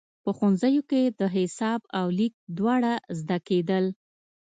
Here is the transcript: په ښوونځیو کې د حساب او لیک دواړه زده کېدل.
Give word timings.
په 0.23 0.29
ښوونځیو 0.37 0.81
کې 0.89 1.01
د 1.19 1.21
حساب 1.35 1.81
او 1.99 2.05
لیک 2.17 2.33
دواړه 2.57 2.93
زده 3.19 3.37
کېدل. 3.47 3.85